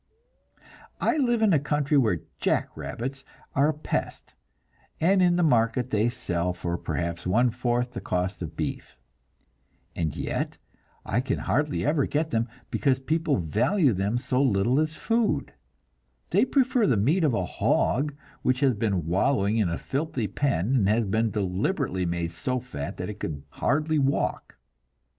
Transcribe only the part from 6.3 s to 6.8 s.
for